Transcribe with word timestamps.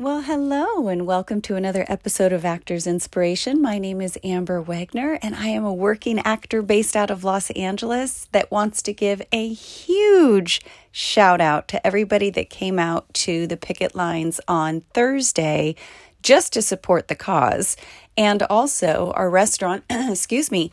Well, 0.00 0.22
hello, 0.22 0.88
and 0.88 1.06
welcome 1.06 1.42
to 1.42 1.56
another 1.56 1.84
episode 1.86 2.32
of 2.32 2.42
Actors 2.42 2.86
Inspiration. 2.86 3.60
My 3.60 3.78
name 3.78 4.00
is 4.00 4.16
Amber 4.24 4.62
Wagner, 4.62 5.18
and 5.20 5.34
I 5.34 5.48
am 5.48 5.62
a 5.62 5.74
working 5.74 6.20
actor 6.20 6.62
based 6.62 6.96
out 6.96 7.10
of 7.10 7.22
Los 7.22 7.50
Angeles 7.50 8.26
that 8.32 8.50
wants 8.50 8.80
to 8.80 8.94
give 8.94 9.20
a 9.30 9.52
huge 9.52 10.62
shout 10.90 11.42
out 11.42 11.68
to 11.68 11.86
everybody 11.86 12.30
that 12.30 12.48
came 12.48 12.78
out 12.78 13.12
to 13.12 13.46
the 13.46 13.58
picket 13.58 13.94
lines 13.94 14.40
on 14.48 14.80
Thursday 14.94 15.74
just 16.22 16.54
to 16.54 16.62
support 16.62 17.08
the 17.08 17.14
cause. 17.14 17.76
And 18.16 18.42
also, 18.44 19.12
our 19.14 19.28
restaurant, 19.28 19.84
excuse 19.90 20.50
me, 20.50 20.70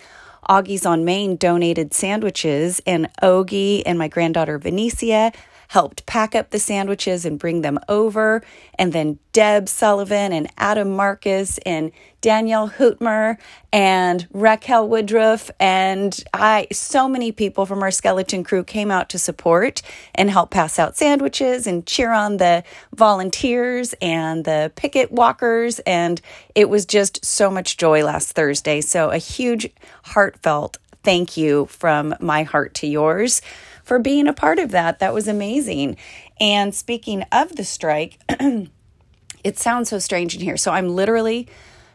Augie's 0.47 0.85
on 0.85 1.03
Main 1.03 1.35
donated 1.35 1.93
sandwiches, 1.93 2.81
and 2.87 3.09
Augie 3.21 3.83
and 3.85 3.99
my 3.99 4.07
granddaughter 4.07 4.57
Venetia 4.57 5.33
helped 5.68 6.05
pack 6.05 6.36
up 6.36 6.49
the 6.49 6.59
sandwiches 6.59 7.25
and 7.25 7.39
bring 7.39 7.61
them 7.61 7.79
over. 7.89 8.41
And 8.75 8.93
then 8.93 9.20
Deb 9.33 9.70
Sullivan 9.70 10.33
and 10.33 10.50
Adam 10.57 10.96
Marcus 10.96 11.57
and 11.60 11.91
Danielle 12.21 12.69
Hootmer 12.69 13.37
and 13.71 14.27
Raquel 14.32 14.88
Woodruff 14.88 15.51
and 15.60 16.24
I, 16.33 16.68
so 16.71 17.07
many 17.07 17.32
people 17.32 17.65
from 17.65 17.83
our 17.83 17.91
skeleton 17.91 18.43
crew 18.43 18.64
came 18.64 18.89
out 18.89 19.10
to 19.10 19.19
support 19.19 19.82
and 20.15 20.32
help 20.32 20.50
pass 20.50 20.79
out 20.79 20.97
sandwiches 20.97 21.68
and 21.68 21.86
cheer 21.86 22.11
on 22.11 22.38
the 22.38 22.63
volunteers 22.96 23.93
and 24.02 24.46
the 24.46 24.71
picket 24.75 25.11
walkers. 25.11 25.79
And 25.79 26.19
it 26.55 26.69
was 26.69 26.86
just 26.86 27.24
so 27.24 27.52
much 27.52 27.77
joy 27.77 28.04
last 28.04 28.32
Thursday. 28.32 28.82
So 28.82 29.11
a 29.11 29.18
huge 29.18 29.69
heartfelt 30.04 30.77
thank 31.04 31.38
you 31.38 31.68
from 31.68 32.13
my 32.19 32.44
heart 32.44 32.73
to 32.73 32.88
yours 32.88 33.41
for 33.88 34.00
being 34.00 34.27
a 34.27 34.33
part 34.33 34.59
of 34.59 34.72
that. 34.72 35.00
That 35.00 35.14
was 35.14 35.30
amazing. 35.30 35.95
And 36.41 36.75
speaking 36.75 37.23
of 37.31 37.55
the 37.55 37.64
strike, 37.64 38.19
it 39.44 39.58
sounds 39.58 39.89
so 39.89 39.97
strange 39.97 40.36
in 40.36 40.41
here. 40.41 40.58
So 40.58 40.72
I'm 40.72 40.89
literally 40.89 41.47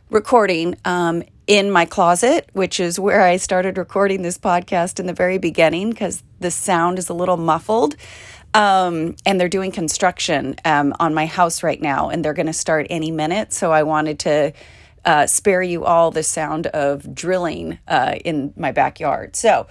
recording 0.09 0.75
um, 0.87 1.23
in 1.47 1.71
my 1.71 1.85
closet, 1.85 2.49
which 2.55 2.81
is 2.81 2.99
where 2.99 3.21
I 3.21 3.37
started 3.37 3.77
recording 3.77 4.23
this 4.23 4.39
podcast 4.39 5.01
in 5.01 5.07
the 5.07 5.13
very 5.13 5.37
beginning 5.37 5.91
because 5.91 6.23
the 6.41 6.51
sound 6.51 6.99
is 6.99 7.11
a 7.11 7.15
little 7.15 7.37
muffled. 7.37 7.97
Um, 8.55 9.17
and 9.25 9.39
they're 9.39 9.49
doing 9.49 9.71
construction 9.71 10.57
um, 10.65 10.95
on 10.99 11.15
my 11.15 11.27
house 11.27 11.63
right 11.63 11.81
now, 11.81 12.09
and 12.09 12.25
they're 12.25 12.35
going 12.35 12.47
to 12.47 12.53
start 12.53 12.87
any 12.91 13.11
minute. 13.11 13.53
So 13.53 13.71
I 13.73 13.83
wanted 13.83 14.19
to 14.21 14.53
uh, 15.05 15.27
spare 15.27 15.63
you 15.63 15.85
all 15.85 16.11
the 16.11 16.23
sound 16.23 16.69
of 16.69 17.15
drilling 17.15 17.79
uh, 17.89 18.15
in 18.25 18.53
my 18.57 18.73
backyard. 18.73 19.37
So, 19.37 19.67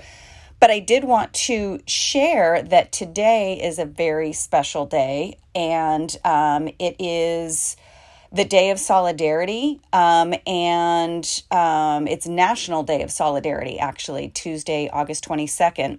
but 0.62 0.70
I 0.70 0.80
did 0.80 1.04
want 1.04 1.34
to 1.34 1.82
share 1.88 2.62
that 2.62 2.92
today 2.92 3.60
is 3.62 3.80
a 3.80 3.86
very 3.86 4.32
special 4.32 4.86
day, 4.86 5.40
and 5.56 6.16
um, 6.24 6.70
it 6.78 6.96
is 7.00 7.76
the 8.32 8.46
Day 8.46 8.70
of 8.70 8.80
Solidarity, 8.80 9.82
um, 9.92 10.36
and 10.46 11.44
um, 11.50 12.08
it's 12.08 12.28
National 12.28 12.84
Day 12.84 13.02
of 13.02 13.10
Solidarity, 13.10 13.80
actually, 13.80 14.30
Tuesday, 14.30 14.88
August 14.94 15.28
22nd. 15.28 15.98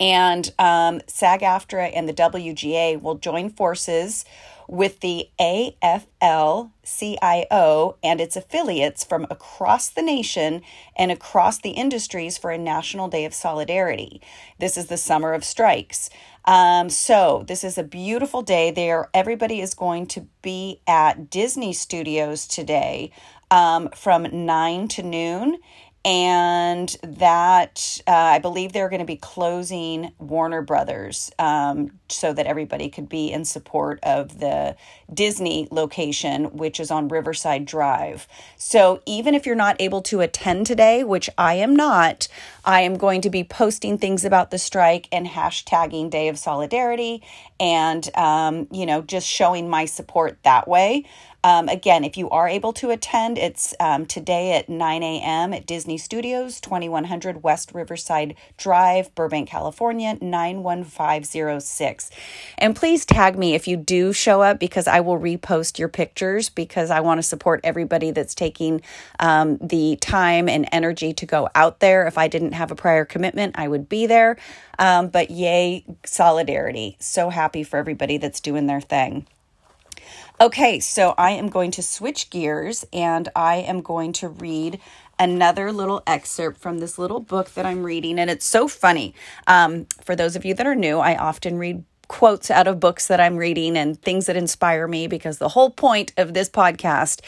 And 0.00 0.52
um, 0.58 1.00
SAG 1.06 1.40
AFTRA 1.40 1.92
and 1.94 2.08
the 2.08 2.14
WGA 2.14 3.00
will 3.00 3.14
join 3.14 3.48
forces 3.48 4.24
with 4.68 5.00
the 5.00 5.28
AFL 5.40 6.70
CIO 6.84 7.96
and 8.02 8.20
its 8.20 8.36
affiliates 8.36 9.02
from 9.02 9.26
across 9.30 9.88
the 9.88 10.02
nation 10.02 10.62
and 10.94 11.10
across 11.10 11.58
the 11.58 11.70
industries 11.70 12.38
for 12.38 12.50
a 12.50 12.58
National 12.58 13.08
Day 13.08 13.24
of 13.24 13.34
Solidarity. 13.34 14.20
This 14.58 14.76
is 14.76 14.86
the 14.86 14.98
summer 14.98 15.32
of 15.32 15.44
strikes. 15.44 16.10
Um, 16.44 16.90
so 16.90 17.44
this 17.48 17.64
is 17.64 17.78
a 17.78 17.82
beautiful 17.82 18.42
day 18.42 18.70
there. 18.70 19.08
Everybody 19.12 19.60
is 19.60 19.74
going 19.74 20.06
to 20.08 20.26
be 20.42 20.80
at 20.86 21.30
Disney 21.30 21.72
Studios 21.72 22.46
today 22.46 23.10
um, 23.50 23.88
from 23.94 24.26
9 24.46 24.88
to 24.88 25.02
noon 25.02 25.58
and 26.04 26.96
that 27.02 28.00
uh, 28.06 28.12
I 28.12 28.38
believe 28.38 28.72
they're 28.72 28.88
going 28.88 29.00
to 29.00 29.04
be 29.04 29.16
closing 29.16 30.12
Warner 30.18 30.62
Brothers 30.62 31.30
um, 31.38 31.98
so 32.08 32.32
that 32.32 32.46
everybody 32.46 32.88
could 32.88 33.08
be 33.08 33.32
in 33.32 33.44
support 33.44 33.98
of 34.02 34.38
the 34.38 34.76
Disney 35.12 35.68
location, 35.70 36.56
which 36.56 36.78
is 36.80 36.90
on 36.90 37.08
Riverside 37.08 37.64
Drive. 37.64 38.28
So 38.56 39.02
even 39.06 39.34
if 39.34 39.44
you're 39.44 39.54
not 39.54 39.76
able 39.80 40.02
to 40.02 40.20
attend 40.20 40.66
today, 40.66 41.04
which 41.04 41.28
I 41.36 41.54
am 41.54 41.74
not, 41.74 42.28
I 42.64 42.82
am 42.82 42.96
going 42.96 43.20
to 43.22 43.30
be 43.30 43.44
posting 43.44 43.98
things 43.98 44.24
about 44.24 44.50
the 44.50 44.58
strike 44.58 45.08
and 45.10 45.26
hashtagging 45.26 46.10
Day 46.10 46.28
of 46.28 46.38
Solidarity 46.38 47.22
and, 47.58 48.08
um, 48.16 48.68
you 48.70 48.86
know, 48.86 49.02
just 49.02 49.26
showing 49.26 49.68
my 49.68 49.84
support 49.84 50.38
that 50.44 50.68
way. 50.68 51.04
Um, 51.48 51.66
again, 51.70 52.04
if 52.04 52.18
you 52.18 52.28
are 52.28 52.46
able 52.46 52.74
to 52.74 52.90
attend, 52.90 53.38
it's 53.38 53.74
um, 53.80 54.04
today 54.04 54.52
at 54.52 54.68
9 54.68 55.02
a.m. 55.02 55.54
at 55.54 55.64
Disney 55.64 55.96
Studios, 55.96 56.60
2100 56.60 57.42
West 57.42 57.72
Riverside 57.72 58.34
Drive, 58.58 59.14
Burbank, 59.14 59.48
California, 59.48 60.18
91506. 60.20 62.10
And 62.58 62.76
please 62.76 63.06
tag 63.06 63.38
me 63.38 63.54
if 63.54 63.66
you 63.66 63.78
do 63.78 64.12
show 64.12 64.42
up 64.42 64.60
because 64.60 64.86
I 64.86 65.00
will 65.00 65.18
repost 65.18 65.78
your 65.78 65.88
pictures 65.88 66.50
because 66.50 66.90
I 66.90 67.00
want 67.00 67.16
to 67.16 67.22
support 67.22 67.60
everybody 67.64 68.10
that's 68.10 68.34
taking 68.34 68.82
um, 69.18 69.56
the 69.56 69.96
time 70.02 70.50
and 70.50 70.68
energy 70.70 71.14
to 71.14 71.24
go 71.24 71.48
out 71.54 71.80
there. 71.80 72.06
If 72.06 72.18
I 72.18 72.28
didn't 72.28 72.52
have 72.52 72.70
a 72.70 72.76
prior 72.76 73.06
commitment, 73.06 73.54
I 73.58 73.68
would 73.68 73.88
be 73.88 74.04
there. 74.04 74.36
Um, 74.78 75.08
but 75.08 75.30
yay, 75.30 75.86
solidarity. 76.04 76.98
So 77.00 77.30
happy 77.30 77.62
for 77.62 77.78
everybody 77.78 78.18
that's 78.18 78.40
doing 78.40 78.66
their 78.66 78.82
thing. 78.82 79.26
Okay, 80.40 80.78
so 80.78 81.14
I 81.18 81.32
am 81.32 81.48
going 81.48 81.72
to 81.72 81.82
switch 81.82 82.30
gears 82.30 82.86
and 82.92 83.28
I 83.34 83.56
am 83.56 83.80
going 83.80 84.12
to 84.14 84.28
read 84.28 84.78
another 85.18 85.72
little 85.72 86.00
excerpt 86.06 86.60
from 86.60 86.78
this 86.78 86.96
little 86.96 87.18
book 87.18 87.50
that 87.54 87.66
I'm 87.66 87.82
reading. 87.82 88.20
And 88.20 88.30
it's 88.30 88.44
so 88.44 88.68
funny. 88.68 89.16
Um, 89.48 89.86
for 90.04 90.14
those 90.14 90.36
of 90.36 90.44
you 90.44 90.54
that 90.54 90.64
are 90.64 90.76
new, 90.76 91.00
I 91.00 91.16
often 91.16 91.58
read 91.58 91.82
quotes 92.06 92.52
out 92.52 92.68
of 92.68 92.78
books 92.78 93.08
that 93.08 93.20
I'm 93.20 93.36
reading 93.36 93.76
and 93.76 94.00
things 94.00 94.26
that 94.26 94.36
inspire 94.36 94.86
me 94.86 95.08
because 95.08 95.38
the 95.38 95.48
whole 95.48 95.70
point 95.70 96.12
of 96.16 96.34
this 96.34 96.48
podcast 96.48 97.20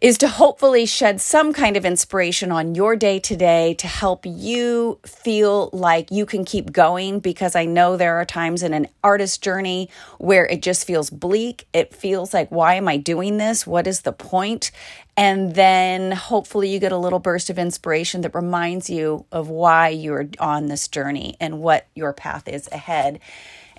is 0.00 0.16
to 0.16 0.28
hopefully 0.28 0.86
shed 0.86 1.20
some 1.20 1.52
kind 1.52 1.76
of 1.76 1.84
inspiration 1.84 2.50
on 2.50 2.74
your 2.74 2.96
day 2.96 3.18
today 3.18 3.74
to 3.74 3.86
help 3.86 4.24
you 4.24 4.98
feel 5.04 5.68
like 5.74 6.10
you 6.10 6.24
can 6.24 6.42
keep 6.42 6.72
going 6.72 7.20
because 7.20 7.54
I 7.54 7.66
know 7.66 7.96
there 7.96 8.16
are 8.16 8.24
times 8.24 8.62
in 8.62 8.72
an 8.72 8.88
artist 9.04 9.42
journey 9.42 9.90
where 10.18 10.46
it 10.46 10.62
just 10.62 10.86
feels 10.86 11.10
bleak. 11.10 11.66
It 11.74 11.94
feels 11.94 12.32
like, 12.32 12.48
why 12.50 12.76
am 12.76 12.88
I 12.88 12.96
doing 12.96 13.36
this? 13.36 13.66
What 13.66 13.86
is 13.86 14.00
the 14.00 14.12
point? 14.12 14.70
And 15.18 15.54
then 15.54 16.12
hopefully 16.12 16.70
you 16.70 16.78
get 16.78 16.92
a 16.92 16.96
little 16.96 17.18
burst 17.18 17.50
of 17.50 17.58
inspiration 17.58 18.22
that 18.22 18.34
reminds 18.34 18.88
you 18.88 19.26
of 19.30 19.50
why 19.50 19.90
you're 19.90 20.30
on 20.38 20.68
this 20.68 20.88
journey 20.88 21.36
and 21.40 21.60
what 21.60 21.86
your 21.94 22.14
path 22.14 22.48
is 22.48 22.70
ahead. 22.72 23.20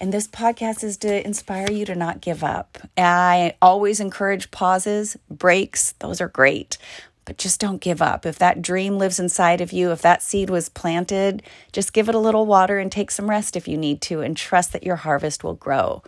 And 0.02 0.12
this 0.12 0.28
podcast 0.28 0.84
is 0.84 0.98
to 0.98 1.24
inspire 1.24 1.70
you 1.70 1.86
to 1.86 1.94
not 1.94 2.22
give 2.22 2.44
up. 2.44 2.80
I 2.98 3.54
always 3.62 4.00
encourage 4.00 4.50
pauses, 4.50 5.16
breaks, 5.30 5.92
those 6.00 6.20
are 6.20 6.28
great. 6.28 6.80
But 7.24 7.38
just 7.38 7.60
don't 7.60 7.80
give 7.80 8.02
up. 8.02 8.26
If 8.26 8.40
that 8.40 8.64
dream 8.64 8.98
lives 8.98 9.20
inside 9.20 9.62
of 9.62 9.72
you, 9.72 9.92
if 9.92 10.02
that 10.02 10.24
seed 10.24 10.50
was 10.50 10.70
planted, 10.70 11.44
just 11.72 11.94
give 11.94 12.10
it 12.10 12.16
a 12.16 12.20
little 12.20 12.48
water 12.48 12.80
and 12.80 12.92
take 12.92 13.12
some 13.12 13.30
rest 13.30 13.56
if 13.56 13.68
you 13.68 13.78
need 13.78 14.02
to, 14.02 14.22
and 14.22 14.36
trust 14.36 14.74
that 14.74 14.84
your 14.84 14.96
harvest 14.96 15.44
will 15.44 15.54
grow. 15.54 16.02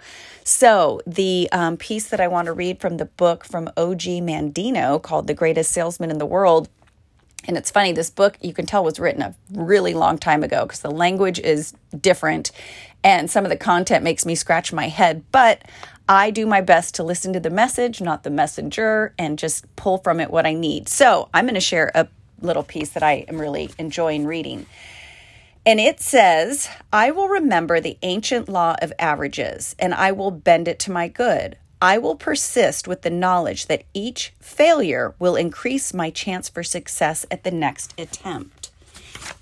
So, 0.44 1.00
the 1.06 1.48
um, 1.52 1.78
piece 1.78 2.10
that 2.10 2.20
I 2.20 2.28
want 2.28 2.48
to 2.48 2.54
read 2.54 2.82
from 2.82 2.98
the 2.98 3.06
book 3.06 3.46
from 3.46 3.70
Og 3.78 4.00
Mandino 4.00 5.00
called 5.00 5.28
The 5.28 5.36
Greatest 5.36 5.72
Salesman 5.72 6.10
in 6.10 6.18
the 6.18 6.26
World 6.26 6.68
and 7.46 7.58
it's 7.58 7.72
funny, 7.72 7.92
this 7.92 8.10
book 8.10 8.38
you 8.42 8.54
can 8.54 8.66
tell 8.66 8.84
was 8.84 9.00
written 9.00 9.22
a 9.22 9.36
really 9.52 9.94
long 9.94 10.18
time 10.18 10.44
ago 10.44 10.66
because 10.66 10.80
the 10.80 10.92
language 10.92 11.40
is 11.40 11.74
different 12.00 12.52
and 13.04 13.30
some 13.30 13.44
of 13.44 13.50
the 13.50 13.58
content 13.58 14.04
makes 14.04 14.26
me 14.26 14.36
scratch 14.36 14.72
my 14.72 14.88
head. 14.88 15.24
But 15.32 15.64
I 16.08 16.32
do 16.32 16.46
my 16.46 16.62
best 16.62 16.96
to 16.96 17.04
listen 17.04 17.34
to 17.34 17.40
the 17.40 17.50
message, 17.50 18.02
not 18.02 18.24
the 18.24 18.30
messenger, 18.30 19.14
and 19.18 19.38
just 19.38 19.74
pull 19.76 19.98
from 19.98 20.20
it 20.20 20.32
what 20.32 20.46
I 20.46 20.54
need. 20.54 20.88
So 20.88 21.30
I'm 21.34 21.46
going 21.46 21.54
to 21.56 21.62
share 21.62 21.92
a 21.94 22.08
little 22.42 22.64
piece 22.64 22.90
that 22.90 23.04
I 23.04 23.26
am 23.28 23.40
really 23.40 23.72
enjoying 23.78 24.26
reading. 24.26 24.66
And 25.66 25.80
it 25.80 26.02
says, 26.02 26.68
I 26.92 27.12
will 27.12 27.30
remember 27.30 27.80
the 27.80 27.98
ancient 28.02 28.50
law 28.50 28.76
of 28.82 28.92
averages 29.00 29.76
and 29.80 29.94
I 29.94 30.12
will 30.12 30.32
bend 30.32 30.68
it 30.68 30.80
to 30.80 30.92
my 30.92 31.08
good. 31.08 31.58
I 31.84 31.98
will 31.98 32.16
persist 32.16 32.88
with 32.88 33.02
the 33.02 33.10
knowledge 33.10 33.68
that 33.68 33.84
each 33.94 34.32
failure 34.40 35.16
will 35.20 35.36
increase 35.36 35.94
my 35.94 36.12
chance 36.12 36.48
for 36.48 36.64
success 36.64 37.26
at 37.30 37.44
the 37.44 37.52
next 37.52 37.94
attempt. 37.98 38.72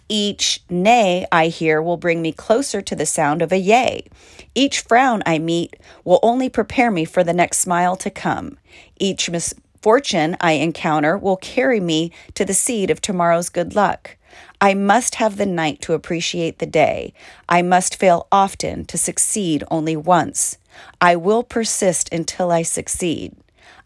Each 0.10 0.64
nay 0.68 1.28
I 1.32 1.50
hear 1.50 1.84
will 1.84 1.98
bring 1.98 2.20
me 2.20 2.32
closer 2.32 2.82
to 2.82 2.96
the 2.96 3.06
sound 3.06 3.44
of 3.44 3.52
a 3.52 3.60
yay. 3.60 4.08
Each 4.56 4.80
frown 4.80 5.22
I 5.24 5.38
meet 5.38 5.76
will 6.04 6.20
only 6.24 6.50
prepare 6.50 6.90
me 6.90 7.06
for 7.06 7.24
the 7.24 7.32
next 7.32 7.60
smile 7.60 7.96
to 7.98 8.10
come. 8.10 8.58
Each 8.98 9.30
misfortune 9.30 10.36
I 10.42 10.54
encounter 10.54 11.20
will 11.20 11.38
carry 11.38 11.80
me 11.80 12.12
to 12.34 12.44
the 12.44 12.56
seed 12.56 12.90
of 12.90 13.02
tomorrow's 13.02 13.50
good 13.50 13.76
luck. 13.76 14.18
I 14.60 14.74
must 14.74 15.16
have 15.16 15.38
the 15.38 15.46
night 15.46 15.80
to 15.82 15.94
appreciate 15.94 16.58
the 16.58 16.66
day. 16.66 17.14
I 17.48 17.62
must 17.62 17.98
fail 17.98 18.26
often 18.32 18.86
to 18.86 18.98
succeed 18.98 19.64
only 19.70 19.96
once. 19.96 20.58
I 21.00 21.16
will 21.16 21.44
persist 21.44 22.12
until 22.12 22.52
I 22.52 22.62
succeed. 22.64 23.36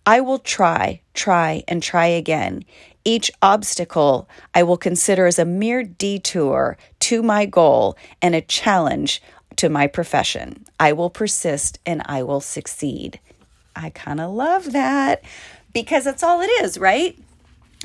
I 0.06 0.22
will 0.22 0.40
try, 0.40 1.02
try, 1.14 1.64
and 1.68 1.82
try 1.82 2.06
again. 2.08 2.64
Each 3.04 3.32
obstacle 3.42 4.30
I 4.54 4.64
will 4.64 4.78
consider 4.78 5.26
as 5.26 5.40
a 5.40 5.46
mere 5.46 5.84
detour 5.84 6.78
to 7.02 7.24
my 7.24 7.46
goal 7.46 7.98
and 8.22 8.36
a 8.36 8.42
challenge 8.42 9.22
to 9.58 9.70
my 9.70 9.88
profession. 9.88 10.66
I 10.80 10.94
will 10.94 11.10
persist 11.10 11.80
and 11.86 12.02
I 12.06 12.24
will 12.24 12.42
succeed. 12.42 13.20
I 13.76 13.90
kind 13.90 14.20
of 14.20 14.31
love 14.31 14.72
that 14.74 15.24
because 15.74 16.04
that's 16.04 16.24
all 16.24 16.42
it 16.42 16.50
is, 16.64 16.78
right? 16.78 17.18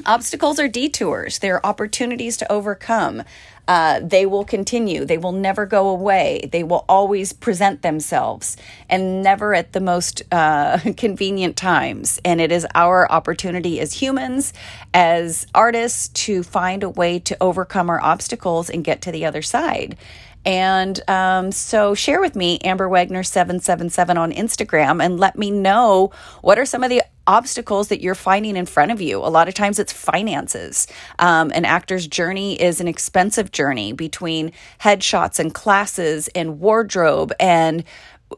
Obstacles 0.06 0.58
are 0.58 0.68
detours, 0.68 1.38
they're 1.38 1.64
opportunities 1.64 2.36
to 2.38 2.50
overcome. 2.50 3.22
Uh, 3.68 4.00
they 4.02 4.26
will 4.26 4.44
continue. 4.44 5.04
They 5.04 5.18
will 5.18 5.30
never 5.30 5.64
go 5.64 5.90
away. 5.90 6.48
They 6.50 6.64
will 6.64 6.84
always 6.88 7.32
present 7.32 7.82
themselves 7.82 8.56
and 8.88 9.22
never 9.22 9.54
at 9.54 9.72
the 9.72 9.80
most 9.80 10.22
uh, 10.32 10.78
convenient 10.96 11.56
times. 11.56 12.20
And 12.24 12.40
it 12.40 12.50
is 12.50 12.66
our 12.74 13.10
opportunity 13.12 13.78
as 13.78 13.92
humans, 13.92 14.52
as 14.92 15.46
artists, 15.54 16.08
to 16.24 16.42
find 16.42 16.82
a 16.82 16.90
way 16.90 17.20
to 17.20 17.36
overcome 17.40 17.90
our 17.90 18.02
obstacles 18.02 18.70
and 18.70 18.82
get 18.82 19.02
to 19.02 19.12
the 19.12 19.24
other 19.24 19.42
side. 19.42 19.96
And 20.44 20.98
um, 21.08 21.52
so 21.52 21.94
share 21.94 22.20
with 22.20 22.34
me, 22.34 22.58
Amber 22.60 22.88
Wagner777 22.88 24.16
on 24.16 24.32
Instagram, 24.32 25.04
and 25.04 25.20
let 25.20 25.36
me 25.36 25.50
know 25.50 26.12
what 26.40 26.58
are 26.58 26.64
some 26.64 26.82
of 26.82 26.88
the 26.88 27.02
obstacles 27.30 27.86
that 27.88 28.00
you're 28.00 28.16
finding 28.16 28.56
in 28.56 28.66
front 28.66 28.90
of 28.90 29.00
you. 29.00 29.18
A 29.18 29.30
lot 29.30 29.46
of 29.46 29.54
times 29.54 29.78
it's 29.78 29.92
finances. 29.92 30.88
Um, 31.20 31.52
an 31.54 31.64
actor's 31.64 32.08
journey 32.08 32.60
is 32.60 32.80
an 32.80 32.88
expensive 32.88 33.52
journey 33.52 33.92
between 33.92 34.50
headshots 34.80 35.38
and 35.38 35.54
classes 35.54 36.28
and 36.34 36.58
wardrobe 36.58 37.32
and 37.38 37.84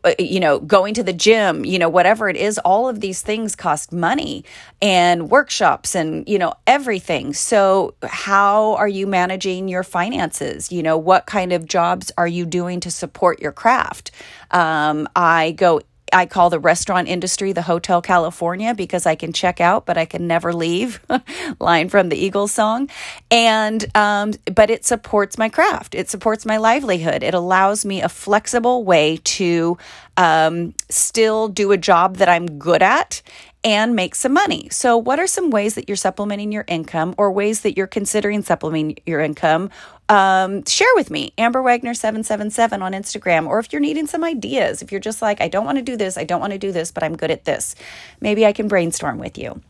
uh, 0.04 0.12
you 0.18 0.40
know, 0.40 0.58
going 0.58 0.94
to 0.94 1.02
the 1.02 1.12
gym, 1.12 1.66
you 1.66 1.78
know, 1.78 1.88
whatever 1.88 2.28
it 2.28 2.36
is, 2.36 2.58
all 2.58 2.88
of 2.88 3.00
these 3.00 3.20
things 3.20 3.54
cost 3.54 3.92
money 3.92 4.42
and 4.80 5.30
workshops 5.30 5.94
and, 5.94 6.26
you 6.26 6.38
know, 6.38 6.54
everything. 6.66 7.34
So, 7.34 7.94
how 8.02 8.74
are 8.76 8.88
you 8.88 9.06
managing 9.06 9.68
your 9.68 9.82
finances? 9.82 10.72
You 10.72 10.82
know, 10.82 10.96
what 10.96 11.26
kind 11.26 11.52
of 11.52 11.66
jobs 11.66 12.10
are 12.16 12.26
you 12.26 12.46
doing 12.46 12.80
to 12.80 12.90
support 12.90 13.40
your 13.40 13.52
craft? 13.52 14.12
Um, 14.50 15.08
I 15.14 15.52
go 15.52 15.82
I 16.12 16.26
call 16.26 16.50
the 16.50 16.58
restaurant 16.58 17.08
industry 17.08 17.52
the 17.52 17.62
Hotel 17.62 18.02
California 18.02 18.74
because 18.74 19.06
I 19.06 19.14
can 19.14 19.32
check 19.32 19.60
out, 19.60 19.86
but 19.86 19.96
I 19.96 20.04
can 20.04 20.26
never 20.26 20.52
leave. 20.52 21.00
Line 21.60 21.88
from 21.88 22.08
the 22.08 22.16
Eagles 22.16 22.52
song. 22.52 22.88
And, 23.30 23.84
um, 23.96 24.32
but 24.54 24.70
it 24.70 24.84
supports 24.84 25.38
my 25.38 25.48
craft, 25.48 25.94
it 25.94 26.08
supports 26.10 26.44
my 26.44 26.56
livelihood. 26.56 27.22
It 27.22 27.34
allows 27.34 27.84
me 27.84 28.02
a 28.02 28.08
flexible 28.08 28.84
way 28.84 29.20
to 29.24 29.78
um, 30.16 30.74
still 30.88 31.48
do 31.48 31.72
a 31.72 31.78
job 31.78 32.16
that 32.18 32.28
I'm 32.28 32.58
good 32.58 32.82
at 32.82 33.22
and 33.64 33.94
make 33.94 34.14
some 34.14 34.32
money. 34.32 34.68
So, 34.70 34.96
what 34.96 35.20
are 35.20 35.26
some 35.26 35.50
ways 35.50 35.74
that 35.76 35.88
you're 35.88 35.96
supplementing 35.96 36.52
your 36.52 36.64
income 36.66 37.14
or 37.16 37.30
ways 37.30 37.60
that 37.60 37.76
you're 37.76 37.86
considering 37.86 38.42
supplementing 38.42 38.98
your 39.06 39.20
income? 39.20 39.70
Um, 40.12 40.62
share 40.66 40.94
with 40.94 41.10
me, 41.10 41.32
Amber 41.38 41.62
Wagner 41.62 41.94
777 41.94 42.82
on 42.82 42.92
Instagram. 42.92 43.48
Or 43.48 43.58
if 43.58 43.72
you're 43.72 43.80
needing 43.80 44.06
some 44.06 44.22
ideas, 44.22 44.82
if 44.82 44.92
you're 44.92 45.00
just 45.00 45.22
like, 45.22 45.40
I 45.40 45.48
don't 45.48 45.64
want 45.64 45.78
to 45.78 45.82
do 45.82 45.96
this, 45.96 46.18
I 46.18 46.24
don't 46.24 46.38
want 46.38 46.52
to 46.52 46.58
do 46.58 46.70
this, 46.70 46.92
but 46.92 47.02
I'm 47.02 47.16
good 47.16 47.30
at 47.30 47.46
this, 47.46 47.74
maybe 48.20 48.44
I 48.44 48.52
can 48.52 48.68
brainstorm 48.68 49.16
with 49.16 49.38
you. 49.38 49.62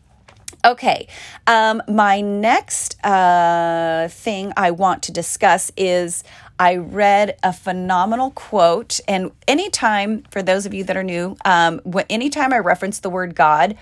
Okay, 0.64 1.06
um, 1.46 1.80
my 1.88 2.20
next 2.20 3.04
uh, 3.04 4.08
thing 4.10 4.52
I 4.56 4.72
want 4.72 5.04
to 5.04 5.12
discuss 5.12 5.70
is 5.76 6.24
I 6.58 6.74
read 6.74 7.36
a 7.44 7.52
phenomenal 7.52 8.32
quote. 8.32 8.98
And 9.06 9.30
anytime, 9.46 10.24
for 10.32 10.42
those 10.42 10.66
of 10.66 10.74
you 10.74 10.82
that 10.84 10.96
are 10.96 11.04
new, 11.04 11.36
um, 11.44 11.80
anytime 12.10 12.52
I 12.52 12.58
reference 12.58 12.98
the 12.98 13.10
word 13.10 13.36
God, 13.36 13.76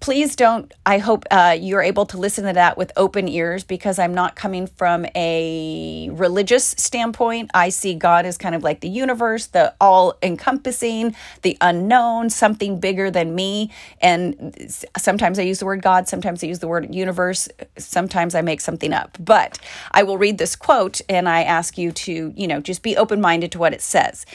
please 0.00 0.36
don't 0.36 0.72
i 0.84 0.98
hope 0.98 1.24
uh, 1.30 1.56
you're 1.58 1.82
able 1.82 2.06
to 2.06 2.18
listen 2.18 2.44
to 2.44 2.52
that 2.52 2.76
with 2.76 2.92
open 2.96 3.28
ears 3.28 3.64
because 3.64 3.98
i'm 3.98 4.14
not 4.14 4.36
coming 4.36 4.66
from 4.66 5.06
a 5.14 6.10
religious 6.12 6.74
standpoint. 6.76 7.50
I 7.54 7.68
see 7.68 7.94
god 7.94 8.26
as 8.26 8.38
kind 8.38 8.54
of 8.54 8.62
like 8.62 8.80
the 8.80 8.88
universe 8.88 9.46
the 9.46 9.74
all 9.80 10.16
encompassing 10.22 11.14
the 11.42 11.56
unknown 11.60 12.30
something 12.30 12.80
bigger 12.80 13.10
than 13.10 13.34
me. 13.34 13.70
And 14.00 14.54
sometimes 14.96 15.38
i 15.38 15.42
use 15.42 15.58
the 15.58 15.66
word 15.66 15.82
god 15.82 16.08
sometimes 16.08 16.42
i 16.42 16.46
use 16.46 16.58
the 16.58 16.68
word 16.68 16.94
universe 16.94 17.48
sometimes 17.78 18.34
i 18.34 18.42
make 18.42 18.60
something 18.60 18.92
up. 18.92 19.16
But 19.20 19.58
i 19.92 20.02
will 20.02 20.18
read 20.18 20.38
this 20.38 20.56
quote 20.56 21.00
and 21.08 21.28
i 21.28 21.42
ask 21.42 21.78
you 21.78 21.92
to 21.92 22.32
you 22.36 22.46
know 22.46 22.60
just 22.60 22.82
be 22.82 22.96
open-minded 22.96 23.52
to 23.52 23.58
what 23.58 23.74
it 23.74 23.82
says. 23.82 24.26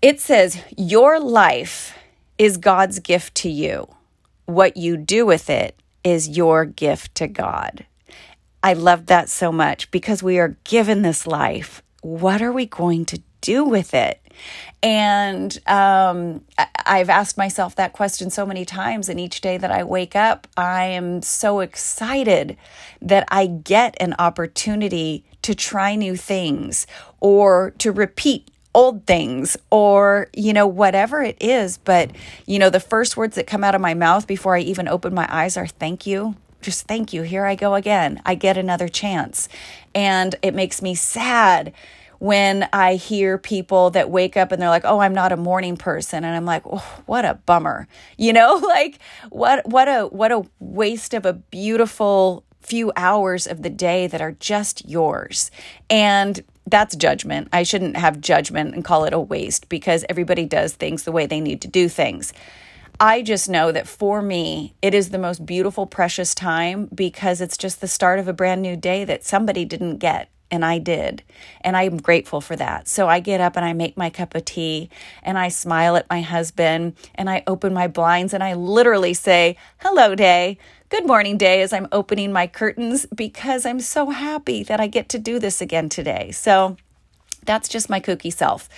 It 0.00 0.20
says 0.20 0.58
your 0.76 1.18
life 1.20 1.96
is 2.38 2.56
god's 2.56 2.98
gift 3.00 3.34
to 3.36 3.50
you 3.50 3.88
what 4.48 4.78
you 4.78 4.96
do 4.96 5.26
with 5.26 5.50
it 5.50 5.78
is 6.02 6.26
your 6.26 6.64
gift 6.64 7.14
to 7.16 7.28
God. 7.28 7.84
I 8.62 8.72
love 8.72 9.04
that 9.06 9.28
so 9.28 9.52
much 9.52 9.90
because 9.90 10.22
we 10.22 10.38
are 10.38 10.56
given 10.64 11.02
this 11.02 11.26
life. 11.26 11.82
What 12.00 12.40
are 12.40 12.50
we 12.50 12.64
going 12.64 13.04
to 13.06 13.20
do 13.42 13.62
with 13.64 13.92
it? 13.92 14.22
And 14.82 15.58
um, 15.66 16.44
I've 16.86 17.10
asked 17.10 17.36
myself 17.36 17.74
that 17.74 17.92
question 17.92 18.30
so 18.30 18.46
many 18.46 18.64
times. 18.64 19.10
And 19.10 19.20
each 19.20 19.42
day 19.42 19.58
that 19.58 19.70
I 19.70 19.84
wake 19.84 20.16
up, 20.16 20.48
I 20.56 20.84
am 20.86 21.20
so 21.20 21.60
excited 21.60 22.56
that 23.02 23.28
I 23.28 23.48
get 23.48 23.98
an 24.00 24.14
opportunity 24.18 25.26
to 25.42 25.54
try 25.54 25.94
new 25.94 26.16
things 26.16 26.86
or 27.20 27.72
to 27.78 27.92
repeat 27.92 28.50
old 28.78 29.04
things 29.06 29.56
or, 29.70 30.28
you 30.32 30.52
know, 30.52 30.68
whatever 30.68 31.20
it 31.20 31.36
is. 31.40 31.78
But, 31.78 32.12
you 32.46 32.60
know, 32.60 32.70
the 32.70 32.78
first 32.78 33.16
words 33.16 33.34
that 33.34 33.48
come 33.48 33.64
out 33.64 33.74
of 33.74 33.80
my 33.80 33.92
mouth 33.92 34.28
before 34.28 34.54
I 34.54 34.60
even 34.60 34.86
open 34.86 35.12
my 35.12 35.26
eyes 35.28 35.56
are 35.56 35.66
thank 35.66 36.06
you. 36.06 36.36
Just 36.62 36.86
thank 36.86 37.12
you. 37.12 37.22
Here 37.22 37.44
I 37.44 37.56
go 37.56 37.74
again. 37.74 38.22
I 38.24 38.36
get 38.36 38.56
another 38.56 38.86
chance. 38.86 39.48
And 39.96 40.36
it 40.42 40.54
makes 40.54 40.80
me 40.80 40.94
sad 40.94 41.72
when 42.20 42.68
I 42.72 42.94
hear 42.94 43.36
people 43.36 43.90
that 43.90 44.10
wake 44.10 44.36
up 44.36 44.52
and 44.52 44.60
they're 44.60 44.68
like, 44.68 44.84
"Oh, 44.84 45.00
I'm 45.00 45.14
not 45.14 45.32
a 45.32 45.36
morning 45.36 45.76
person." 45.76 46.24
And 46.24 46.34
I'm 46.34 46.44
like, 46.44 46.62
oh, 46.66 47.02
"What 47.06 47.24
a 47.24 47.34
bummer." 47.34 47.86
You 48.16 48.32
know, 48.32 48.56
like 48.62 48.98
what 49.30 49.66
what 49.68 49.88
a 49.88 50.06
what 50.06 50.32
a 50.32 50.44
waste 50.58 51.14
of 51.14 51.24
a 51.26 51.32
beautiful 51.32 52.44
few 52.60 52.92
hours 52.96 53.46
of 53.46 53.62
the 53.62 53.70
day 53.70 54.06
that 54.06 54.20
are 54.20 54.32
just 54.32 54.88
yours. 54.88 55.50
And 55.88 56.42
that's 56.66 56.96
judgment. 56.96 57.48
I 57.52 57.62
shouldn't 57.62 57.96
have 57.96 58.20
judgment 58.20 58.74
and 58.74 58.84
call 58.84 59.04
it 59.04 59.12
a 59.14 59.18
waste 59.18 59.68
because 59.68 60.04
everybody 60.08 60.44
does 60.44 60.74
things 60.74 61.04
the 61.04 61.12
way 61.12 61.26
they 61.26 61.40
need 61.40 61.62
to 61.62 61.68
do 61.68 61.88
things. 61.88 62.32
I 63.00 63.22
just 63.22 63.48
know 63.48 63.70
that 63.70 63.86
for 63.86 64.20
me, 64.20 64.74
it 64.82 64.92
is 64.92 65.10
the 65.10 65.18
most 65.18 65.46
beautiful, 65.46 65.86
precious 65.86 66.34
time 66.34 66.86
because 66.92 67.40
it's 67.40 67.56
just 67.56 67.80
the 67.80 67.88
start 67.88 68.18
of 68.18 68.26
a 68.26 68.32
brand 68.32 68.60
new 68.60 68.76
day 68.76 69.04
that 69.04 69.24
somebody 69.24 69.64
didn't 69.64 69.98
get 69.98 70.30
and 70.50 70.64
I 70.64 70.78
did. 70.78 71.22
And 71.60 71.76
I'm 71.76 71.98
grateful 71.98 72.40
for 72.40 72.56
that. 72.56 72.88
So 72.88 73.08
I 73.08 73.20
get 73.20 73.40
up 73.40 73.56
and 73.56 73.64
I 73.64 73.72
make 73.72 73.96
my 73.96 74.10
cup 74.10 74.34
of 74.34 74.44
tea 74.44 74.88
and 75.22 75.38
I 75.38 75.48
smile 75.48 75.96
at 75.96 76.08
my 76.08 76.22
husband 76.22 76.94
and 77.14 77.28
I 77.28 77.42
open 77.46 77.74
my 77.74 77.86
blinds 77.86 78.32
and 78.32 78.42
I 78.42 78.54
literally 78.54 79.14
say, 79.14 79.56
Hello, 79.78 80.14
day. 80.14 80.58
Good 80.90 81.06
morning, 81.06 81.36
day, 81.36 81.60
as 81.60 81.74
I'm 81.74 81.86
opening 81.92 82.32
my 82.32 82.46
curtains 82.46 83.04
because 83.14 83.66
I'm 83.66 83.78
so 83.78 84.08
happy 84.08 84.62
that 84.62 84.80
I 84.80 84.86
get 84.86 85.10
to 85.10 85.18
do 85.18 85.38
this 85.38 85.60
again 85.60 85.90
today. 85.90 86.30
So 86.30 86.78
that's 87.44 87.68
just 87.68 87.90
my 87.90 88.00
kooky 88.00 88.32
self. 88.32 88.70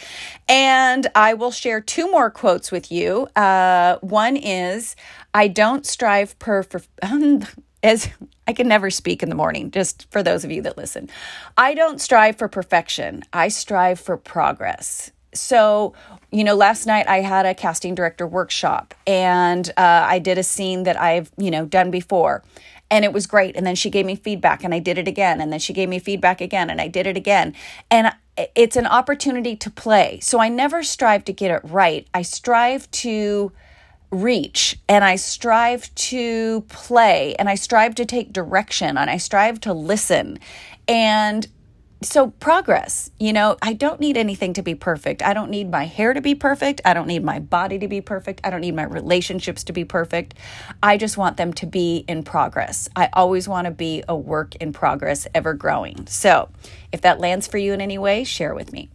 And 0.48 1.06
I 1.14 1.34
will 1.34 1.52
share 1.52 1.80
two 1.80 2.10
more 2.10 2.28
quotes 2.28 2.72
with 2.72 2.90
you. 2.90 3.28
Uh, 3.36 3.98
one 4.00 4.36
is, 4.36 4.96
I 5.34 5.46
don't 5.46 5.86
strive 5.86 6.36
per, 6.40 6.64
for, 6.64 6.82
as 7.84 8.08
I 8.48 8.54
can 8.54 8.66
never 8.66 8.90
speak 8.90 9.22
in 9.22 9.28
the 9.28 9.36
morning, 9.36 9.70
just 9.70 10.10
for 10.10 10.20
those 10.20 10.44
of 10.44 10.50
you 10.50 10.62
that 10.62 10.76
listen. 10.76 11.08
I 11.56 11.74
don't 11.74 12.00
strive 12.00 12.36
for 12.36 12.48
perfection, 12.48 13.22
I 13.32 13.46
strive 13.46 14.00
for 14.00 14.16
progress. 14.16 15.12
So, 15.32 15.94
you 16.30 16.44
know, 16.44 16.54
last 16.54 16.86
night 16.86 17.08
I 17.08 17.20
had 17.20 17.46
a 17.46 17.54
casting 17.54 17.94
director 17.94 18.26
workshop 18.26 18.94
and 19.06 19.68
uh, 19.70 20.06
I 20.08 20.18
did 20.18 20.38
a 20.38 20.42
scene 20.42 20.82
that 20.84 21.00
I've, 21.00 21.30
you 21.36 21.50
know, 21.50 21.64
done 21.66 21.90
before 21.90 22.42
and 22.90 23.04
it 23.04 23.12
was 23.12 23.26
great. 23.26 23.56
And 23.56 23.64
then 23.64 23.76
she 23.76 23.90
gave 23.90 24.04
me 24.04 24.16
feedback 24.16 24.64
and 24.64 24.74
I 24.74 24.80
did 24.80 24.98
it 24.98 25.06
again. 25.06 25.40
And 25.40 25.52
then 25.52 25.60
she 25.60 25.72
gave 25.72 25.88
me 25.88 25.98
feedback 25.98 26.40
again 26.40 26.70
and 26.70 26.80
I 26.80 26.88
did 26.88 27.06
it 27.06 27.16
again. 27.16 27.54
And 27.90 28.12
it's 28.54 28.76
an 28.76 28.86
opportunity 28.86 29.54
to 29.56 29.70
play. 29.70 30.18
So 30.20 30.40
I 30.40 30.48
never 30.48 30.82
strive 30.82 31.24
to 31.26 31.32
get 31.32 31.50
it 31.50 31.60
right. 31.64 32.06
I 32.12 32.22
strive 32.22 32.90
to 32.90 33.52
reach 34.10 34.78
and 34.88 35.04
I 35.04 35.16
strive 35.16 35.94
to 35.94 36.62
play 36.62 37.36
and 37.36 37.48
I 37.48 37.54
strive 37.54 37.94
to 37.96 38.04
take 38.04 38.32
direction 38.32 38.98
and 38.98 39.08
I 39.08 39.18
strive 39.18 39.60
to 39.60 39.72
listen. 39.72 40.38
And 40.88 41.46
so 42.02 42.28
progress 42.28 43.10
you 43.18 43.32
know 43.32 43.56
i 43.62 43.72
don't 43.72 44.00
need 44.00 44.16
anything 44.16 44.52
to 44.52 44.62
be 44.62 44.74
perfect. 44.74 45.22
I 45.22 45.34
don't 45.34 45.50
need 45.50 45.70
my 45.70 45.84
hair 45.84 46.12
to 46.12 46.20
be 46.20 46.34
perfect. 46.34 46.80
I 46.84 46.94
don't 46.94 47.06
need 47.06 47.22
my 47.22 47.38
body 47.38 47.78
to 47.78 47.88
be 47.88 48.00
perfect. 48.00 48.40
I 48.42 48.50
don't 48.50 48.60
need 48.60 48.74
my 48.74 48.84
relationships 48.84 49.64
to 49.64 49.72
be 49.72 49.84
perfect. 49.84 50.34
I 50.82 50.96
just 50.96 51.16
want 51.16 51.36
them 51.36 51.52
to 51.54 51.66
be 51.66 52.04
in 52.08 52.22
progress. 52.22 52.88
I 52.96 53.08
always 53.12 53.48
want 53.48 53.66
to 53.66 53.70
be 53.70 54.02
a 54.08 54.16
work 54.16 54.56
in 54.56 54.72
progress 54.72 55.26
ever 55.34 55.54
growing. 55.54 56.06
So 56.06 56.48
if 56.92 57.00
that 57.02 57.20
lands 57.20 57.46
for 57.46 57.58
you 57.58 57.72
in 57.72 57.80
any 57.80 57.98
way 57.98 58.24
share 58.24 58.54
with 58.54 58.72
me. 58.72 58.90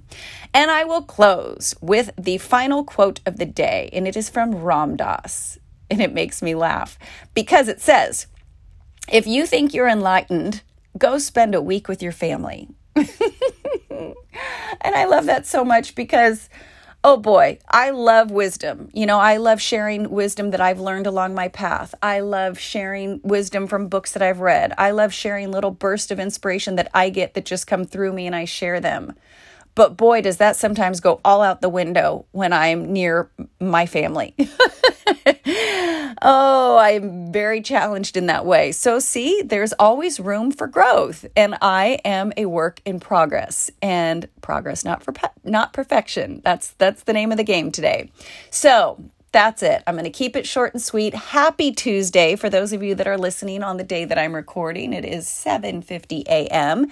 And 0.53 0.71
i 0.71 0.83
will 0.83 1.01
close 1.01 1.75
with 1.81 2.11
the 2.17 2.37
final 2.37 2.83
quote 2.83 3.19
of 3.25 3.37
the 3.37 3.45
day 3.45 3.89
and 3.93 4.07
it 4.07 4.17
is 4.17 4.29
from 4.29 4.55
ram 4.55 4.95
dass 4.95 5.57
and 5.89 6.01
it 6.01 6.13
makes 6.13 6.41
me 6.41 6.55
laugh 6.55 6.97
because 7.33 7.67
it 7.67 7.81
says 7.81 8.27
if 9.11 9.27
you 9.27 9.45
think 9.45 9.73
you're 9.73 9.87
enlightened 9.87 10.61
go 10.97 11.17
spend 11.17 11.53
a 11.53 11.61
week 11.61 11.87
with 11.87 12.01
your 12.01 12.11
family 12.11 12.69
and 12.95 14.15
I 14.83 15.05
love 15.05 15.25
that 15.25 15.45
so 15.45 15.65
much 15.65 15.95
because, 15.95 16.49
oh 17.03 17.17
boy, 17.17 17.59
I 17.69 17.89
love 17.89 18.31
wisdom. 18.31 18.89
You 18.93 19.05
know, 19.05 19.19
I 19.19 19.37
love 19.37 19.61
sharing 19.61 20.09
wisdom 20.09 20.51
that 20.51 20.61
I've 20.61 20.79
learned 20.79 21.07
along 21.07 21.35
my 21.35 21.47
path. 21.47 21.93
I 22.01 22.21
love 22.21 22.57
sharing 22.59 23.19
wisdom 23.23 23.67
from 23.67 23.87
books 23.87 24.13
that 24.13 24.21
I've 24.21 24.39
read. 24.39 24.73
I 24.77 24.91
love 24.91 25.13
sharing 25.13 25.51
little 25.51 25.71
bursts 25.71 26.11
of 26.11 26.19
inspiration 26.19 26.75
that 26.75 26.89
I 26.93 27.09
get 27.09 27.33
that 27.33 27.45
just 27.45 27.67
come 27.67 27.85
through 27.85 28.13
me 28.13 28.27
and 28.27 28.35
I 28.35 28.45
share 28.45 28.79
them. 28.79 29.13
But 29.75 29.97
boy, 29.97 30.21
does 30.21 30.37
that 30.37 30.55
sometimes 30.55 31.01
go 31.01 31.19
all 31.25 31.41
out 31.41 31.59
the 31.59 31.67
window 31.67 32.25
when 32.31 32.53
I'm 32.53 32.93
near 32.93 33.29
my 33.59 33.85
family. 33.85 34.33
oh, 36.21 36.77
I'm 36.77 37.31
very 37.31 37.61
challenged 37.61 38.17
in 38.17 38.27
that 38.27 38.45
way. 38.45 38.71
So, 38.71 38.99
see, 38.99 39.41
there's 39.41 39.73
always 39.73 40.19
room 40.19 40.51
for 40.51 40.67
growth, 40.67 41.25
and 41.35 41.57
I 41.61 41.99
am 42.05 42.33
a 42.37 42.45
work 42.45 42.81
in 42.85 42.99
progress, 42.99 43.71
and 43.81 44.27
progress 44.41 44.85
not 44.85 45.03
for 45.03 45.13
not 45.43 45.73
perfection. 45.73 46.41
That's 46.43 46.71
that's 46.77 47.03
the 47.03 47.13
name 47.13 47.31
of 47.31 47.37
the 47.37 47.43
game 47.43 47.71
today. 47.71 48.11
So, 48.49 49.03
that's 49.31 49.63
it. 49.63 49.83
I'm 49.85 49.95
going 49.95 50.05
to 50.05 50.09
keep 50.09 50.37
it 50.37 50.47
short 50.47 50.73
and 50.73 50.81
sweet. 50.81 51.13
Happy 51.13 51.73
Tuesday 51.73 52.37
for 52.37 52.49
those 52.49 52.71
of 52.71 52.81
you 52.81 52.95
that 52.95 53.05
are 53.05 53.17
listening 53.17 53.63
on 53.63 53.75
the 53.75 53.83
day 53.83 54.05
that 54.05 54.17
I'm 54.17 54.33
recording. 54.33 54.93
It 54.93 55.03
is 55.03 55.25
7:50 55.27 56.23
a.m. 56.27 56.91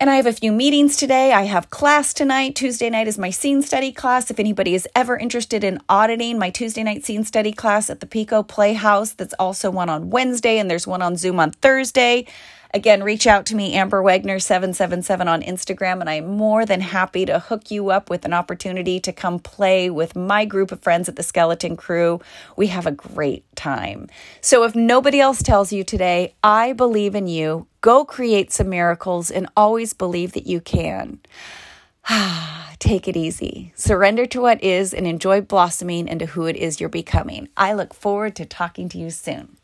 And 0.00 0.08
I 0.08 0.14
have 0.14 0.26
a 0.26 0.32
few 0.32 0.52
meetings 0.52 0.96
today. 0.96 1.32
I 1.32 1.42
have 1.42 1.70
class 1.70 2.14
tonight. 2.14 2.54
Tuesday 2.54 2.88
night 2.88 3.08
is 3.08 3.18
my 3.18 3.30
scene 3.30 3.62
study 3.62 3.90
class. 3.90 4.30
If 4.30 4.38
anybody 4.38 4.76
is 4.76 4.86
ever 4.94 5.16
interested 5.16 5.64
in 5.64 5.80
auditing 5.88 6.38
my 6.38 6.50
Tuesday 6.50 6.84
night 6.84 7.04
scene 7.04 7.24
study 7.24 7.50
class 7.50 7.90
at 7.90 7.98
the 7.98 8.06
Pico 8.06 8.44
Playhouse, 8.44 9.14
that's 9.14 9.34
also 9.40 9.72
one 9.72 9.88
on 9.88 10.10
Wednesday, 10.10 10.58
and 10.58 10.70
there's 10.70 10.86
one 10.86 11.02
on 11.02 11.16
Zoom 11.16 11.40
on 11.40 11.50
Thursday. 11.50 12.26
Again, 12.74 13.02
reach 13.02 13.26
out 13.26 13.46
to 13.46 13.56
me, 13.56 13.72
Amber 13.72 14.02
Wagner777 14.02 15.26
on 15.26 15.40
Instagram, 15.40 16.00
and 16.00 16.10
I'm 16.10 16.26
more 16.26 16.66
than 16.66 16.82
happy 16.82 17.24
to 17.24 17.38
hook 17.38 17.70
you 17.70 17.88
up 17.88 18.10
with 18.10 18.26
an 18.26 18.34
opportunity 18.34 19.00
to 19.00 19.12
come 19.12 19.38
play 19.38 19.88
with 19.88 20.14
my 20.14 20.44
group 20.44 20.70
of 20.70 20.80
friends 20.80 21.08
at 21.08 21.16
the 21.16 21.22
Skeleton 21.22 21.76
Crew. 21.76 22.20
We 22.56 22.66
have 22.66 22.86
a 22.86 22.92
great 22.92 23.44
time. 23.56 24.08
So 24.42 24.64
if 24.64 24.74
nobody 24.74 25.18
else 25.18 25.42
tells 25.42 25.72
you 25.72 25.82
today, 25.82 26.34
I 26.44 26.74
believe 26.74 27.14
in 27.14 27.26
you, 27.26 27.66
go 27.80 28.04
create 28.04 28.52
some 28.52 28.68
miracles 28.68 29.30
and 29.30 29.48
always 29.56 29.94
believe 29.94 30.32
that 30.32 30.46
you 30.46 30.60
can. 30.60 31.20
Take 32.78 33.08
it 33.08 33.16
easy. 33.16 33.72
Surrender 33.76 34.26
to 34.26 34.42
what 34.42 34.62
is 34.62 34.94
and 34.94 35.06
enjoy 35.06 35.40
blossoming 35.40 36.06
into 36.06 36.26
who 36.26 36.46
it 36.46 36.56
is 36.56 36.80
you're 36.80 36.88
becoming. 36.88 37.48
I 37.56 37.72
look 37.72 37.94
forward 37.94 38.36
to 38.36 38.44
talking 38.44 38.88
to 38.90 38.98
you 38.98 39.10
soon. 39.10 39.57